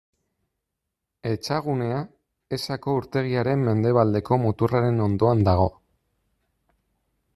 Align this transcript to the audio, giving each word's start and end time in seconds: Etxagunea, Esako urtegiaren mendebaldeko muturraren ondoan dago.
Etxagunea, 1.31 1.99
Esako 2.57 2.95
urtegiaren 3.01 3.67
mendebaldeko 3.69 4.41
muturraren 4.47 5.01
ondoan 5.07 5.45
dago. 5.51 5.69